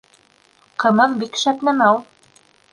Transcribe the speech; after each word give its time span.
—Ҡымыҙ 0.85 1.15
бик 1.21 1.39
шәп 1.45 1.63
нәмә 1.71 1.93
ул. 1.95 2.05